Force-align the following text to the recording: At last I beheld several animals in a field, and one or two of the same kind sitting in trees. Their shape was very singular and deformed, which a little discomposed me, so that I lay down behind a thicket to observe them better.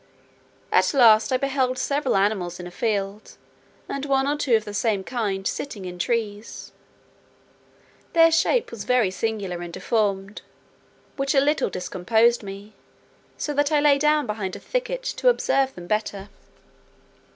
At 0.71 0.95
last 0.95 1.31
I 1.31 1.37
beheld 1.37 1.77
several 1.77 2.17
animals 2.17 2.59
in 2.59 2.65
a 2.65 2.71
field, 2.71 3.37
and 3.87 4.03
one 4.03 4.27
or 4.27 4.35
two 4.35 4.55
of 4.55 4.65
the 4.65 4.73
same 4.73 5.03
kind 5.03 5.45
sitting 5.45 5.85
in 5.85 5.99
trees. 5.99 6.71
Their 8.13 8.31
shape 8.31 8.71
was 8.71 8.83
very 8.83 9.11
singular 9.11 9.61
and 9.61 9.71
deformed, 9.71 10.41
which 11.17 11.35
a 11.35 11.39
little 11.39 11.69
discomposed 11.69 12.41
me, 12.41 12.73
so 13.37 13.53
that 13.53 13.71
I 13.71 13.79
lay 13.79 13.99
down 13.99 14.25
behind 14.25 14.55
a 14.55 14.59
thicket 14.59 15.03
to 15.03 15.29
observe 15.29 15.75
them 15.75 15.85
better. 15.85 16.29